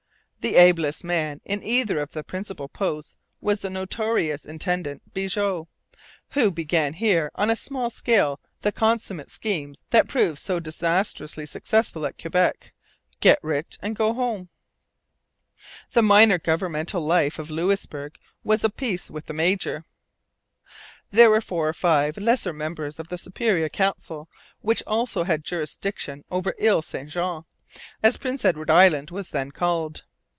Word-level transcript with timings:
The 0.41 0.55
ablest 0.55 1.03
man 1.03 1.39
in 1.45 1.61
either 1.61 1.99
of 1.99 2.13
the 2.13 2.23
principal 2.23 2.67
posts 2.67 3.15
was 3.41 3.61
the 3.61 3.69
notorious 3.69 4.43
intendant 4.43 5.03
Bigot, 5.13 5.67
who 6.29 6.49
began 6.51 6.93
here 6.95 7.29
on 7.35 7.51
a 7.51 7.55
small 7.55 7.91
scale 7.91 8.39
the 8.61 8.71
consummate 8.71 9.29
schemes 9.29 9.83
that 9.91 10.07
proved 10.07 10.39
so 10.39 10.59
disastrously 10.59 11.45
successful 11.45 12.07
at 12.07 12.19
Quebec. 12.19 12.73
Get 13.19 13.37
rich 13.43 13.77
and 13.83 13.95
go 13.95 14.15
home. 14.15 14.49
The 15.91 16.01
minor 16.01 16.39
governmental 16.39 17.05
life 17.05 17.37
of 17.37 17.51
Louisbourg 17.51 18.17
was 18.43 18.63
of 18.63 18.71
a 18.71 18.73
piece 18.73 19.11
with 19.11 19.25
the 19.25 19.33
major. 19.35 19.85
There 21.11 21.29
were 21.29 21.39
four 21.41 21.69
or 21.69 21.73
five 21.73 22.17
lesser 22.17 22.51
members 22.51 22.97
of 22.97 23.09
the 23.09 23.19
Superior 23.19 23.69
Council, 23.69 24.27
which 24.61 24.81
also 24.87 25.23
had 25.23 25.43
jurisdiction 25.43 26.23
over 26.31 26.55
Ile 26.59 26.81
St 26.81 27.09
Jean, 27.11 27.43
as 28.01 28.17
Prince 28.17 28.43
Edward 28.43 28.71
Island 28.71 29.11
was 29.11 29.29
then 29.29 29.51
called. 29.51 30.01